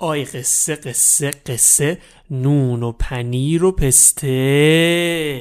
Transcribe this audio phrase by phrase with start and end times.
[0.00, 1.98] آی قصه قصه قصه
[2.30, 5.40] نون و پنیر و پسته.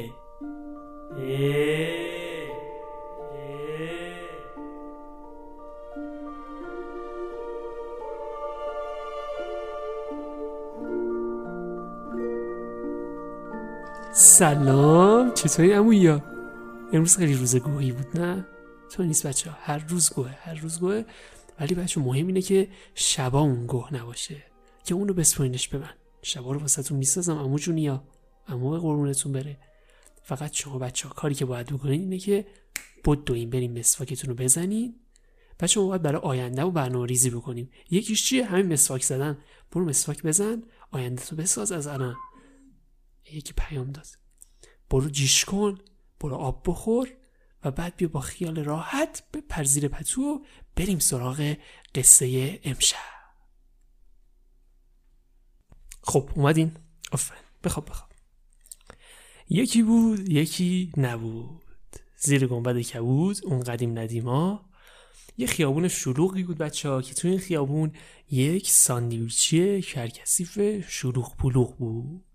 [14.14, 16.22] سلام چطوری امویا
[16.94, 18.46] امروز خیلی روز گوهی بود نه؟
[18.90, 21.04] تو نیست بچه ها هر روز گوه هر روز گوه
[21.60, 24.44] ولی بچه مهم اینه که شبا اون گوه نباشه.
[24.86, 25.94] که اونو بسپرینش به من.
[26.22, 28.04] شبا رو واسهتون می‌سازم امو جونیا
[28.48, 29.58] امو قربونتون بره.
[30.24, 32.46] فقط شما بچه ها کاری که باید بکنید اینه که
[33.04, 35.00] بود دویم بریم مسواکتون رو بزنین.
[35.60, 39.38] بچه ما باید برای آینده و برنامه ریزی بکنیم یکیش چیه؟ همین مسواک زدن.
[39.72, 42.16] برو مسواک بزن آینده تو بساز از الان
[43.34, 44.08] یکی پیام داد.
[44.90, 45.78] برو جیش کن
[46.20, 47.17] برو آب بخور.
[47.68, 50.40] و بعد بیا با خیال راحت به پرزیر پتو و
[50.76, 51.56] بریم سراغ
[51.96, 52.98] قصه امشب.
[56.02, 56.72] خب اومدین؟
[57.12, 57.44] آفرین.
[57.64, 58.10] بخواب بخواب.
[59.50, 61.64] یکی بود یکی نبود.
[62.18, 64.70] زیر گنبد کبود اون قدیم ندیما.
[65.38, 67.92] یه خیابون شلوغی بود بچه ها که تو این خیابون
[68.32, 70.60] یک ساندویچی کرکسیف
[70.90, 72.27] شلوغ پلوغ بود.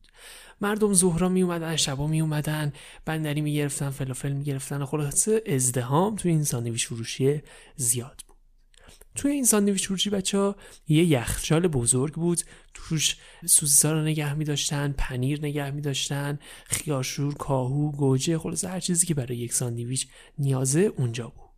[0.63, 2.73] مردم ظهرا می اومدن شبا می اومدن
[3.05, 7.43] بندری می گرفتن فلافل می گرفتن خلاصه ازدحام تو این ساندویچ فروشی
[7.77, 8.37] زیاد بود.
[9.15, 10.57] توی این ساندویچ فروشی بچه ها
[10.89, 12.43] یه یخچال بزرگ بود
[12.75, 13.17] توش
[13.47, 19.07] سوسیسا رو نگه می داشتن پنیر نگه می داشتن خیارشور کاهو گوجه خلاصه هر چیزی
[19.07, 21.51] که برای یک ساندویچ نیازه اونجا بود.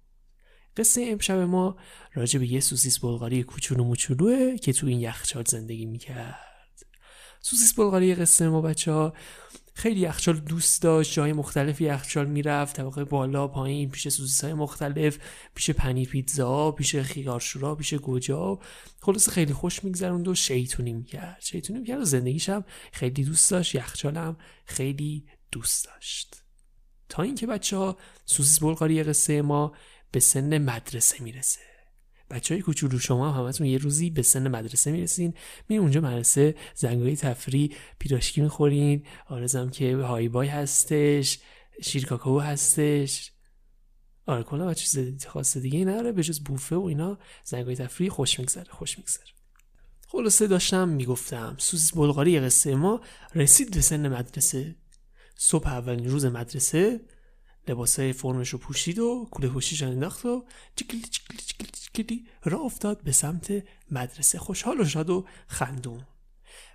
[0.76, 1.76] قصه امشب ما
[2.14, 6.53] راجع به یه سوسیس بلغاری کوچولو موچولوه که تو این یخچال زندگی می‌کرد.
[7.46, 9.14] سوسیس بلغاری قصه ما بچه ها
[9.74, 15.18] خیلی یخچال دوست داشت جای مختلف یخچال می‌رفت طبقه بالا پایین پیش سوسیس های مختلف
[15.54, 18.58] پیش پنیر پیتزا پیش خیارشورا پیش گوجا.
[19.00, 21.38] خلاص خیلی خوش میگذروند و شیطونی می‌کرد.
[21.40, 26.42] شیطونی می‌کرد و زندگیش هم خیلی دوست داشت یخچال هم خیلی دوست داشت.
[27.08, 29.72] تا اینکه بچه ها سوسیس بلغاری قصه ما
[30.10, 31.73] به سن مدرسه می‌رسه.
[32.34, 35.34] بچه های کوچولو شما هم همتون یه روزی به سن مدرسه می‌رسین
[35.68, 41.38] می اونجا مدرسه زنگای تفری پیراشکی می‌خورین آرزم که های بای هستش
[41.82, 43.32] شیر کاکاو هستش.
[44.26, 48.70] آره کلا چیز خاص دیگه نداره به جز بوفه و اینا زنگای تفری خوش میگذره
[48.70, 49.26] خوش میگذره.
[50.08, 53.00] خلاصه داشتم می‌گفتم سوزیس بلغاری قصه ما
[53.34, 54.76] رسید به سن مدرسه.
[55.36, 57.00] صبح اولین روز مدرسه
[57.68, 60.44] لباسای فرمش رو پوشید و کوله پوشیش انداخت و
[60.76, 64.38] چکلی چکلی چکلی چکلی را افتاد به سمت مدرسه.
[64.38, 66.00] خوشحال و شاد و خندون.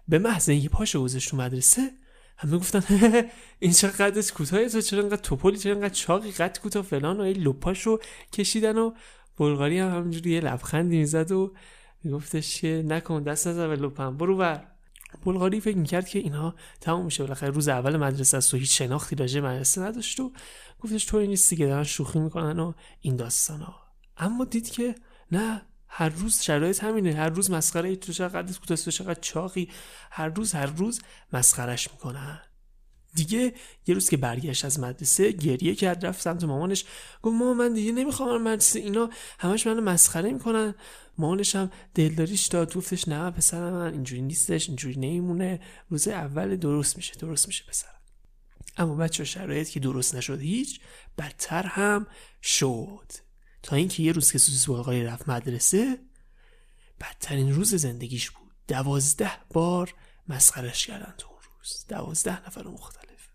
[0.08, 1.92] به محض اینکه پاش گذاشت تو مدرسه
[2.38, 2.84] همه گفتن
[3.60, 7.22] این چه قدش کوتاه تو چرا انقدر توپلی چرا انقدر چاقی قد کوتاه فلان و
[7.22, 8.02] این لپاش رو
[8.34, 8.94] کشیدن و
[9.38, 11.54] بلغاری هم همینجوری یه لبخندی می‌زد و
[12.04, 14.68] میگفتش که نکن دست نزن به لپم برو بر
[15.26, 17.24] بلغاری فکر می‌کرد که اینها تمام میشه.
[17.24, 20.32] بالاخره روز اول مدرسه است و هیچ شناختی راجع مدرسه نداشت و
[20.80, 23.76] گفتش تو نیستی که دارن شوخی می‌کنن و این داستان ها
[24.18, 24.96] اما دید که
[25.32, 27.14] نه هر روز شرایط همینه.
[27.14, 29.70] هر روز مسخره تو چقدر کوتاه تو چقدر چاقی.
[30.12, 31.02] هر روز هر روز
[31.34, 32.42] مسخرش می‌کنن.
[33.16, 33.54] دیگه
[33.88, 36.86] یه روز که برگشت از مدرسه گریه کرد رفت سمت مامانش.
[37.22, 39.10] گفت مامان من دیگه نمی‌خوام مدرسه اینا
[39.40, 40.76] همش منو مسخره می‌کنن.
[41.18, 45.60] مامانش هم دلداریش داد گفتش نه پسر من اینجوری نیستش اینجوری نمیمونه.
[45.90, 47.88] روز اول درست میشه درست میشه پسر
[48.78, 50.80] اما بچه شرایط که درست نشد هیچ
[51.18, 52.08] بدتر هم
[52.44, 53.12] شد.
[53.64, 56.00] تا اینکه یه روز که سوسیس بلغاری رفت مدرسه
[57.02, 58.52] بدترین روز زندگیش بود.
[58.68, 59.94] دوازده بار
[60.28, 63.30] مسخرش کردن تو روز دوازده نفر مختلف.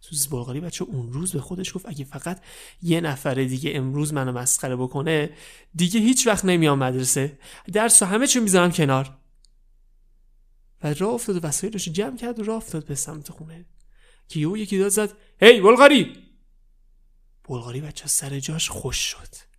[0.00, 2.42] سوسیس بلغاری بچه اون روز به خودش گفت اگه فقط
[2.82, 5.30] یه نفر دیگه امروز منو مسخره بکنه
[5.74, 7.38] دیگه هیچ وقت نمیام مدرسه.
[7.72, 9.16] درس و همه چی می‌ذارم کنار.
[10.82, 13.66] و راه افتاد و وسایلش جمع کرد و راه افتاد به سمت خونه.
[14.28, 16.16] که یهو یکی داد زد هی بلغاری!
[17.48, 19.51] بلغاری بچه سر جاش خوش شد.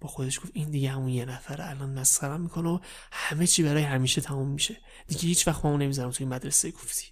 [0.00, 2.78] با خودش گفت این دیگه همون یه نفر الان مسخره می‌کنه و
[3.12, 4.76] همه چی برای همیشه تموم میشه.
[5.08, 7.06] دیگه هیچ وقت ما نمی‌ذارم توی مدرسه گفتی.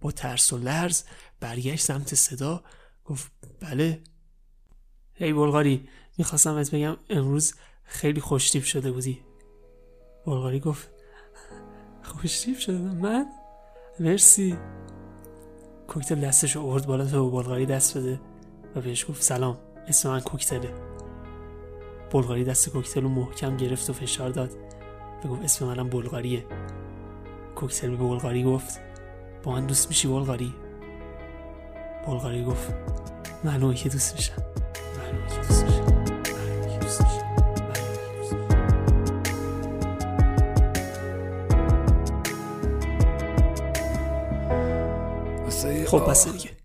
[0.00, 1.02] با ترس و لرز
[1.40, 2.64] برگشت سمت صدا
[3.04, 4.00] گفت بله.
[5.14, 5.88] هی بلغاری
[6.18, 9.20] می‌خواستم ات بگم امروز خیلی خوشتیب شده بودی.
[10.26, 10.90] بلغاری گفت
[12.02, 13.26] خوشتیب شده من؟
[14.00, 14.56] مرسی.
[15.88, 18.20] کوکتل دستش رو آورد بالا تو بلغاری دست بده.
[18.74, 19.58] و بهش گفت سلام
[19.88, 20.95] اسم من کوکتله.
[22.10, 24.50] بلغاری دست کوکتل رو محکم گرفت و فشار داد.
[25.24, 26.44] و گفت اسم منم بلغاریه.
[27.54, 28.80] کوکتل به بلغاری گفت
[29.42, 30.54] با من دوست میشی بلغاری؟
[32.06, 32.74] بلغاری گفت
[33.44, 34.42] معلومه که دوست میشم.
[34.98, 35.66] معلومه که
[45.86, 46.55] خب بس دیگه.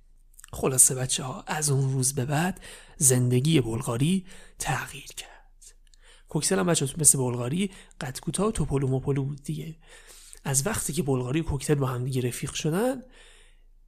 [0.61, 2.59] خلاصه بچه ها از اون روز به بعد
[2.97, 4.25] زندگی بلغاری
[4.59, 5.75] تغییر کرد.
[6.29, 7.71] کوکسل هم بچه مثل بلغاری
[8.01, 9.75] قد کوتاه و توپلو مپلو بود دیگه.
[10.43, 13.03] از وقتی که بلغاری و کوکتل با هم دیگه رفیق شدن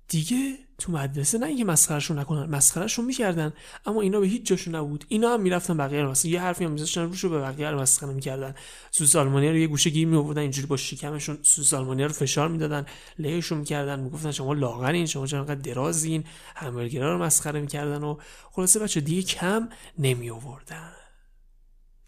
[0.07, 3.53] دیگه تو مدرسه نه اینکه مسخرهشون نکنن مسخرهشون می‌کردن
[3.85, 5.05] اما اینا به هیچ جاشون نبود.
[5.07, 8.55] اینا هم می‌رفتن بقیه رو یه حرفی هم میذاشتن روشو به بقیه رو مسخره می‌کردن.
[8.91, 12.85] سوس آلمانیا رو یه گوشه گیر میآوردن اینجوری با شکمشون سوس آلمانیا رو فشار می‌دادن
[13.19, 13.99] لهشون می‌کردن.
[13.99, 16.23] می‌گفتن شما لاغرین شما چرا انقدر درازین.
[16.55, 18.17] همبرگرا رو مسخره می‌کردن و
[18.51, 19.69] خلاصه بچه دیگه کم
[19.99, 20.91] نمی آوردن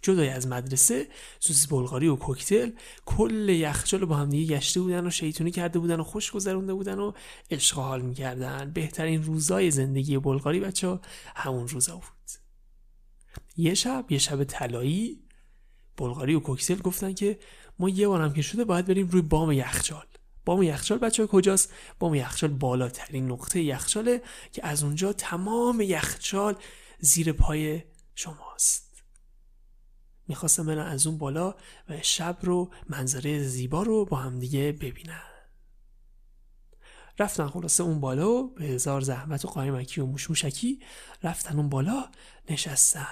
[0.06, 1.08] جدای از مدرسه
[1.40, 2.72] سوسیس بلغاری و کوکتل
[3.06, 6.74] کل یخچال رو با هم دیگه گشته بودن و شیطونی کرده بودن و خوش گذرونده
[6.74, 7.12] بودن و
[7.52, 8.72] عشق حال می‌کردن.
[8.72, 11.00] بهترین روزای زندگی بلغاری بچه
[11.36, 12.32] همون روزا بود.
[13.58, 15.20] یه شب یه شب طلایی
[15.98, 17.40] بلغاری و کوکتل گفتن که
[17.80, 20.06] ما یه بارم که شده باید بریم روی بام یخچال.
[20.46, 26.56] بام یخچال بچه ها کجاست؟ بام یخچال بالاترین نقطه یخچاله که از اونجا تمام یخچال
[27.00, 27.82] زیر پای
[28.16, 28.85] شماست.
[30.28, 31.56] می‌خواستم برن از اون بالا
[31.90, 35.22] و شب رو منظره زیبا رو با هم دیگه ببینن
[37.20, 40.80] رفتن خلاصه اون بالا به هزار زحمت و قایمکی و موشموشکی
[41.24, 42.10] رفتن اون بالا
[42.50, 43.08] نشستن.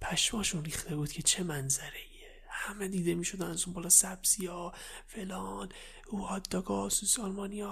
[0.00, 2.10] پشماشون ریخته بود که چه منظره
[2.50, 4.74] همه دیده می شدن از اون بالا سبزی ها
[5.06, 5.68] فلان
[6.10, 7.18] او هادداگا سوس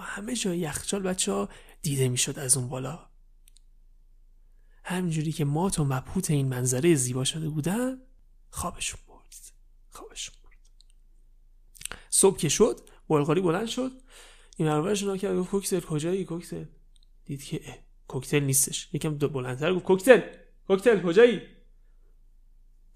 [0.01, 1.49] همه جای یخچال بچه ها
[1.83, 3.08] دیده می شد از اون بالا.
[4.89, 7.99] همینجوری که مات و مبهوت این منظره زیبا شده بودن
[8.51, 9.53] خوابشون برد.
[9.91, 10.59] خوابشون برد.
[12.11, 13.93] صبح که شد بلغاری بلند شد.
[14.57, 16.65] این مرورش نگاه کرد گفت کوکتل کجایی؟ کوکتل
[17.25, 17.61] دید که
[18.09, 18.89] کوکتل نیستش.
[18.93, 20.21] یکم دو بلندتر گفت کوکتل
[20.67, 21.41] کوکتل کجایی؟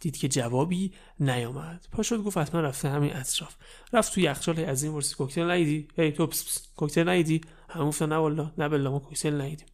[0.00, 1.86] دید که جوابی نیامد.
[1.92, 3.56] پا شد گفت حتما رفته همین اطراف.
[3.92, 6.68] رفت تو یخچال از این ورسی کوکتل نیدی هی تو پس پس.
[6.76, 9.66] کوکتل نیدی همون گفتن نه والله نه بالله ما کوکتل نیدیم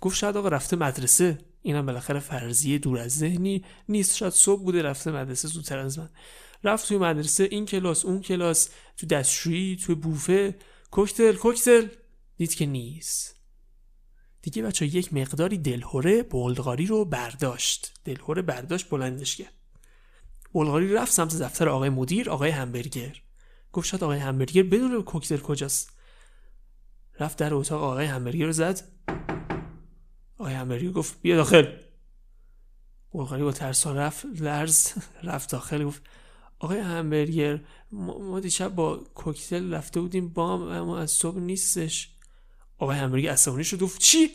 [0.00, 1.38] گفت شاید آقا رفته مدرسه.
[1.62, 4.16] اینم بالاخره فرضیه دور از ذهنی نیست.
[4.16, 6.08] شاید صبح بوده رفته مدرسه زودتر از من.
[6.64, 10.58] رفت توی مدرسه این کلاس اون کلاس تو دستشویی تو بوفه.
[10.90, 11.86] کوکتل کوکتل.
[12.36, 13.36] دید که نیست.
[14.42, 17.92] دیگه بچه یک مقداری دلهوره بلغاری رو برداشت.
[18.04, 19.52] دلهوره برداشت بلندش کرد
[20.54, 23.16] بلغاری رفت سمت دفتر آقای مدیر آقای همبرگر.
[23.72, 25.92] گفت شاید آقای همبرگر بدون کوکتل کجاست.
[27.20, 28.80] رفت در اتاق آقای همبرگر رو زد.
[30.38, 31.66] آقای همبرگر گفت بیا داخل.
[33.14, 34.92] بلغاری با ترسان رفت لرز
[35.22, 36.02] رفت داخل گفت
[36.58, 37.60] آقای همبرگر
[37.92, 42.10] ما دیشب با کوکتل رفته بودیم بام اما از صبح نیستش.
[42.78, 44.30] آقای همبرگر عصبانی شد گفت چی؟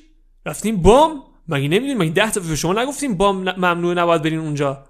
[0.46, 4.88] رفتیم بام؟ مگه نمی‌دونیم؟ مگه ده تا شما نگفتیم بام ممنوع نباید برین اونجا؟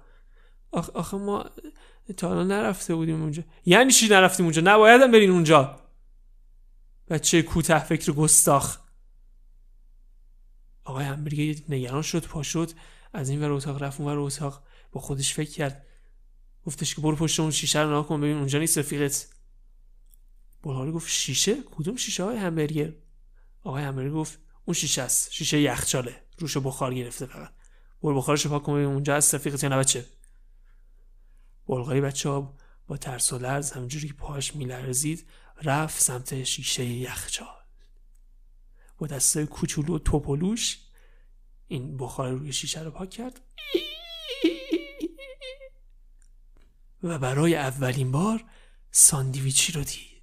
[0.72, 1.44] آخ آخه ما
[2.16, 3.42] تا الان نرفته بودیم اونجا.
[3.66, 5.80] یعنی چی نرفتیم اونجا؟ نبایدم برین اونجا.
[7.08, 8.83] بچه کوته فکر گستاخ.
[10.84, 12.70] آقای همبرگر نگران شد پا شد
[13.12, 15.86] از این ور اتاق رفت اون ور اتاق با خودش فکر کرد.
[16.66, 19.28] گفتش که برو پشت اون شیشه رو نگاه کن ببین اونجا نیست رفیقت.
[20.62, 22.92] بلغاری گفت شیشه؟ کدوم شیشه های همبرگر
[23.62, 25.32] آقای همبرگر گفت اون شیشه است.
[25.32, 26.22] شیشه یخچاله.
[26.38, 27.52] روش بخار گرفته فقط.
[28.02, 30.06] برو بخارش پاک کن ببین اونجا هست رفیقت یا بچه.
[31.66, 32.54] بلغاری بچه ها
[32.86, 35.26] با ترس و لرز همجوری که پاش میلرزید
[35.62, 37.63] رفت سمت شیشه یخچال.
[38.98, 40.78] با دستای کوچولو و توپلوش
[41.68, 43.40] این بخار روی شیشه رو پاک کرد.
[47.02, 48.44] و برای اولین بار
[48.90, 50.14] ساندویچی رو دید.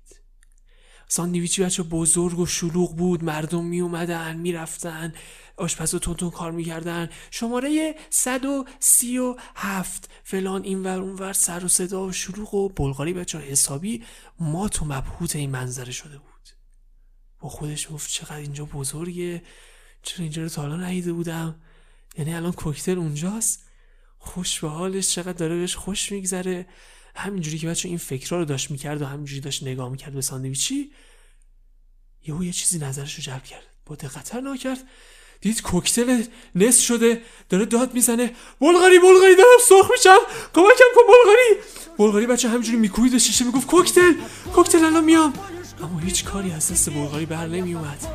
[1.08, 3.24] ساندویچی بچه بزرگ و شلوغ بود.
[3.24, 5.14] مردم می اومدن می رفتن
[5.58, 7.10] آشپز و تون کار می‌کردن.
[7.32, 13.40] شماره 137 فلان این ور اون ور سر و صدا و شلوغ و بلغاری بچه
[13.40, 14.04] حسابی
[14.40, 16.31] مات و مبهوت این منظره شده بود.
[17.42, 19.44] با خودش گفت چقدر اینجا بزرگه.
[20.04, 21.62] چرا اینجا رو تا حالا ندیده بودم؟
[22.18, 23.66] یعنی الان کوکتل اونجاست.
[24.20, 26.68] خوش به حالش چقدر داره بهش خوش میگذره.
[27.16, 30.92] همینجوری که بچه این فکرها رو داشت می‌کرد و همینجوری داشت نگاه می‌کرد به ساندویچی
[32.28, 33.64] یهو یه چیزی نظرش رو جلب کرد.
[33.86, 33.98] با
[34.34, 34.80] نگاه کرد.
[35.42, 36.24] دید کوکتل
[36.56, 38.36] نصف شده داره داد می‌زنه.
[38.60, 40.18] بلغاری بلغاری دارم سرخ میشم.
[40.54, 41.64] کمکم کن بلغاری.
[41.98, 44.14] بلغاری بچه همینجوری میکوید و شیشه می‌گفت؟ کوکتل
[44.56, 45.34] کوکتل الان میام.
[45.83, 48.07] اما هیچ کاری از دست بلغاری بر نمی اومد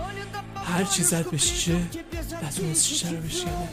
[0.56, 1.78] هر چی زد به شیشه
[2.44, 3.70] نتونست شیشه رو بشکنه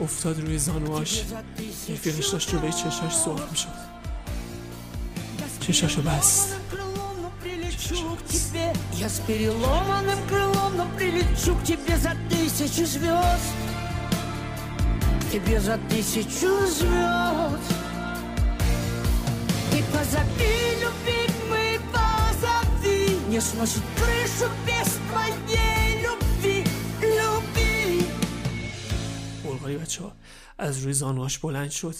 [0.00, 1.22] افتاد روی زانواش
[1.88, 3.94] رفیقش داشت جلوی چشاش سرخ میشد
[5.60, 6.56] چشاشو بست
[9.04, 13.54] Я с переломанным крылом, но прилечу к тебе за тысячу звезд
[15.30, 17.68] Тебе за тысячу звезд
[19.76, 20.47] И позови, любимый, позови
[23.39, 26.63] не сносит крышу без твоей любви,
[27.01, 28.05] любви.
[29.43, 30.11] بلغاری بچه ها
[30.57, 31.95] از روی زانواش بلند شد.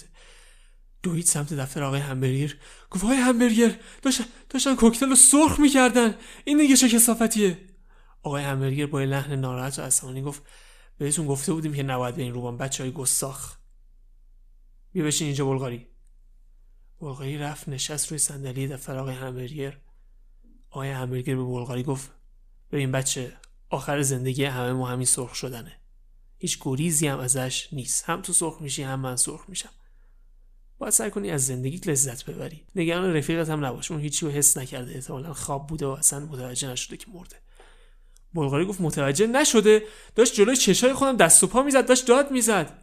[1.02, 2.54] دوید سمت دفتر آقای همبرگر
[2.90, 6.14] گفت های همبرگر داشتن, داشتن کوکتل رو سرخ می‌کردن.
[6.44, 7.58] این دیگه چه کسافتیه؟
[8.22, 10.42] آقای همبرگر با لحن ناراحت و عصبانی گفت
[10.98, 13.56] بهتون گفته بودیم که نباید به این روبان بچه های گستاخ.
[14.92, 15.86] بیا بشین اینجا بلغاری.
[17.00, 19.80] بلغاری رفت نشست روی صندلی دفتر آقای همبرگر
[20.70, 22.10] آقای همبرگر به بلغاری گفت
[22.72, 23.32] ببین بچه
[23.70, 25.76] آخر زندگی همه ما همین سرخ شدنه.
[26.38, 28.04] هیچ گریزی هم ازش نیست.
[28.04, 29.70] هم تو سرخ میشی هم من سرخ میشم.
[30.78, 32.64] باید سعی کنی از زندگیت لذت ببری.
[32.76, 33.90] نگران رفیقت هم نباش.
[33.90, 34.94] اون هیچی رو حس نکرده.
[34.94, 37.36] احتمالا خواب بوده و اصلا متوجه نشده که مرده.
[38.34, 39.82] بلغاری گفت متوجه نشده.
[40.14, 41.86] داشت جلوی چشای خودم دست و پا می‌زد.
[41.86, 42.78] داشت داد می‌زد.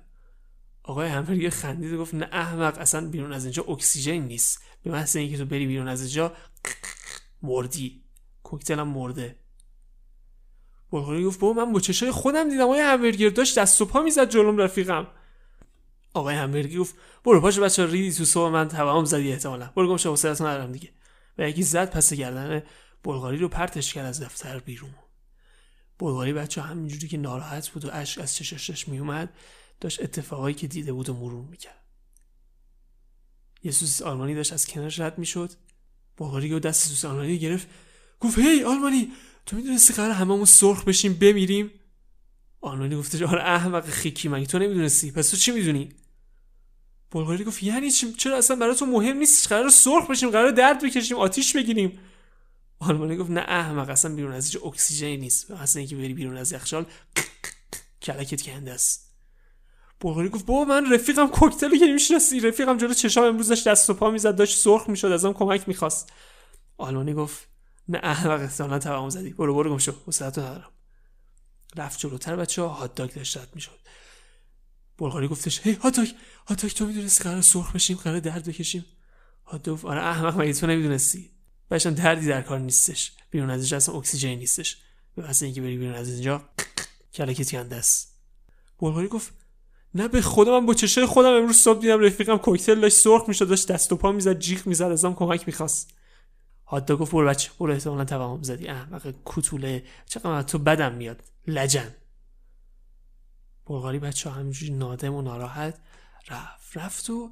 [0.84, 4.62] آقای همبرگر خندید و گفت نه احمق اصلا بیرون از اینجا اکسیژن نیست.
[4.84, 6.34] به محض اینکه تو بری بیرون از اینجا
[7.42, 8.04] مردی.
[8.44, 9.36] کوکتلم مرده.
[10.92, 12.64] بلغاری گفت بابا من با چشای خودم دیدم.
[12.64, 15.08] آقای همبرگر داشت دست و پا می‌زد جلوم رفیقم.
[16.14, 19.72] آقای همبرگر گفت برو پاشو بچه ریدی تو صبح من توام زدی احتمالا.
[19.76, 20.90] برو گم شو ندارم دیگه.
[21.38, 22.64] و یکی زد پس گردن
[23.04, 24.96] بلغاری رو پرتش کرد از دفتر بیرون.
[26.00, 29.34] بلغاری بچه همینجوری که ناراحت بود و اشک از چششش میومد
[29.82, 31.84] داشت اتفاقایی که دیده بود و مرور می‌کرد.
[33.64, 33.74] یه
[34.06, 35.52] آلمانی داشت از کنارش رد می‌شد.
[36.18, 37.68] بلغاری و دست سوسیس آلمانی گرفت.
[38.20, 39.12] گفت هی آلمانی
[39.46, 41.72] تو می‌دونستی قرار هممون سرخ بشیم بمیریم؟
[42.62, 45.90] آلمانی گفته آره احمق خیکی مگه تو نمی‌دونستی؟ پس تو چی می‌دونی؟
[47.12, 51.18] بلغاری گفت یعنی چرا اصلا برای تو مهم نیست قرار سرخ بشیم قرار درد بکشیم
[51.18, 52.00] آتیش بگیریم؟
[52.80, 55.52] آلمانی گفت نه احمق اصلا بیرون از اینجا اکسیژن نیست.
[55.52, 56.86] اصلا اینکه بری بیرون از یخچال
[58.02, 59.07] کلکت کنده است.
[60.00, 63.94] بلغاری گفت بابا من رفیقم کوکتل رو می‌شناسی رفیقم جلو چشام امروز داشت دست و
[63.94, 66.12] پا می‌زد داشت سرخ می‌شد ازم کمک می‌خواست.
[66.78, 67.48] آلمانی گفت
[67.88, 70.72] نه احمق احتمالا توهم زدی برو برو گم شو وسعتو ندارم.
[71.76, 73.80] رفت جلوتر بچه ها هات داگ داشت رد می‌شد.
[74.98, 76.10] بلغاری گفتش هی هات داگ
[76.48, 78.86] هات داگ تو می‌دونستی قرار سرخ بشیم قرار درد بکشیم.
[79.46, 81.32] هات داگ آره احمق مگه تو نمی‌دونستی؟
[81.70, 83.12] باشم دردی در کار نیستش.
[83.30, 84.78] بیرون از اینجا اصلا اکسیژن نیستش.
[85.16, 86.50] به واسه اینکه بری بیرون از اینجا
[87.14, 88.22] کلکت کنده است
[88.80, 89.34] بلغاری گفت
[89.98, 93.48] نه به خدا من با چشای خودم امروز صبح دیدم رفیقم کوکتل داشت سرخ می‌شد
[93.50, 95.94] داشت دست و پا می‌زد جیغ می‌زد ازم کمک می‌خواست.
[96.64, 98.68] حادا گفت برو بچه برو احتمالا توهم زدی.
[98.68, 99.84] احمق کوتوله.
[100.06, 101.24] چقدر تو بدم میاد.
[101.48, 101.96] لجن.
[103.66, 105.80] بلغاری بچه همینجوری نادم و ناراحت
[106.30, 107.32] رفت رفت و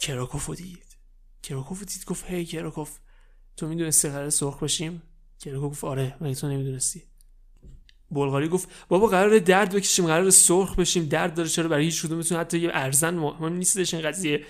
[0.00, 0.96] کراکوفو دید.
[1.42, 2.98] کراکوفو دید گفت هی کراکوف
[3.56, 5.02] تو می‌دونستی قرار سرخ بشیم؟
[5.40, 7.02] کراکوف گفت آره مگه تو نمی‌دونستی.
[8.10, 12.38] بلغاری گفت بابا قرار درد بکشیم قرار سرخ بشیم درد داره چرا برای هیچ کدومتون
[12.38, 14.44] حتی یه ارزن مهم نیستش این قضیه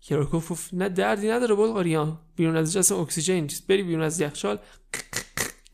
[0.00, 2.20] کراکوف گفت نه دردی نداره بلغاری ها.
[2.36, 3.66] بیرون از اصلا اکسیژن نیست.
[3.66, 4.58] بری بیرون از یخچال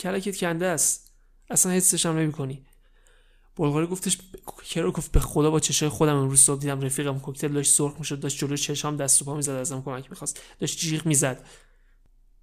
[0.01, 1.13] کلکت کنده است.
[1.51, 2.67] اصلا حسش هم نمی‌کنی
[3.57, 4.19] بلغاری گفتش
[4.65, 8.39] کراکوف به خدا با چشای خودم امروز صبح دیدم رفیقم کوکتل داشت سرخ می‌شد داشت
[8.39, 10.41] جلوی چشام دست و پا می‌زد ازم کمک می‌خواست.
[10.59, 11.47] داشت جیغ می‌زد.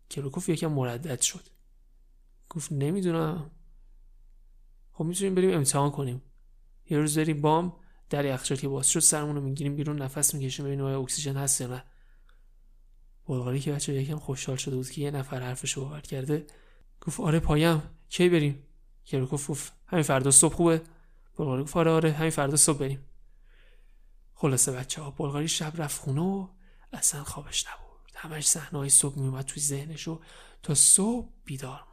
[0.09, 1.43] کراکوف یکم مردد شد.
[2.49, 3.51] گفت نمی‌دونم.
[4.99, 6.21] خب می‌تونیم بریم امتحان کنیم.
[6.89, 7.75] یه روز بریم بام
[8.09, 11.61] در یخچال که باز شد سرمون رو می‌گیریم بیرون نفس می‌کشیم ببینیم آیا اکسیژن هست
[11.61, 11.83] یا نه.
[13.27, 16.47] بلغاری که بچه یکم خوشحال شده بود که یه نفر حرفش رو باور کرده
[17.01, 18.63] گفت آره پایم کی بریم؟
[19.05, 20.81] کراکوف گفت همین فردا صبح خوبه.
[21.37, 23.05] بلغاری گفت آره آره همین فردا صبح بریم.
[24.33, 26.47] خلاصه بچه ها بلغاری شب رفت خونه و
[26.93, 30.19] اصلا خوابش نبود همش صحنه های صبح میومد توی ذهنش و
[30.63, 31.88] تا صبح بیدار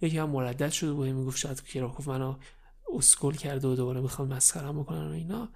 [0.00, 2.36] یکی هم مردد شده بود می‌گفت شاید کراکوف منو
[2.96, 5.48] اسکل کرده و دوباره می‌خوان مسخرم بکنن و اینا.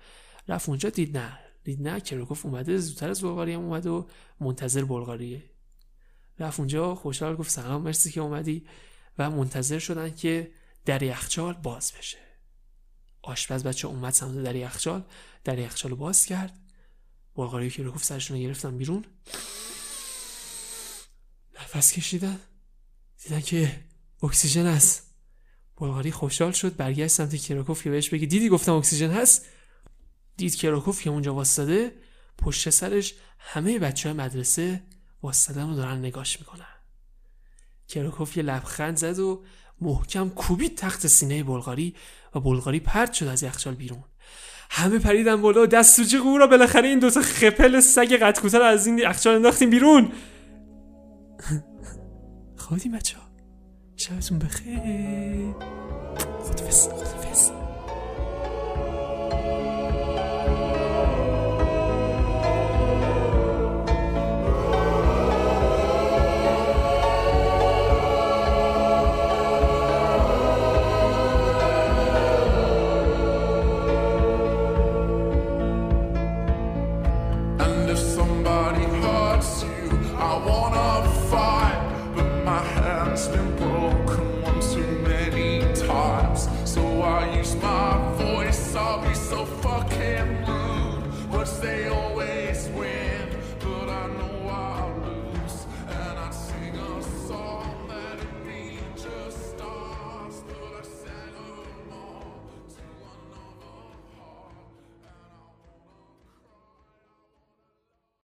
[0.49, 1.39] رفت اونجا دید نه.
[1.65, 4.05] دید نه کراکوف اومده زودتر از بلغاری هم اومده و
[4.41, 5.43] منتظر بلغاریه.
[6.39, 8.67] رفت اونجا خوشحال گفت سلام مرسی که اومدی.
[9.19, 10.53] و منتظر شدن که
[10.85, 12.19] در یخچال باز بشه.
[13.23, 15.05] آشپز بچه اومد سمت در یخچال.
[15.45, 16.59] در یخچال باز کرد.
[17.37, 19.05] بلغاری که گفت سرشون رو گرفتن بیرون.
[21.61, 22.41] نفس کشیدن.
[23.23, 23.81] دیدن که
[24.23, 25.15] اکسیژن هست.
[25.81, 28.27] بلغاری خوشحال شد برگشت سمت کراکوف که بهش بگی.
[28.27, 29.47] دیدی گفتم اکسیژن هست؟
[30.37, 31.93] دید کراکوف که اونجا واسطه
[32.39, 34.83] پشت سرش همه بچه های مدرسه
[35.23, 36.67] واسطدن رو دارن نگاش می‌کنن.
[37.89, 39.45] کراکوف یه لبخند زد و
[39.81, 41.95] محکم کوبید تخت سینه بلغاری
[42.35, 44.05] و بلغاری پرد شد از یخچال بیرون.
[44.71, 49.35] همه پریدن بالا و دستوجی را بالاخره این دوتا خپل سگ قطکوتر از این یخچال
[49.35, 50.13] انداختیم بیرون.
[52.57, 53.32] خودی بچه ها
[54.03, 55.55] Ciao, son béret.
[56.57, 56.89] Grosse
[57.23, 57.53] fesse.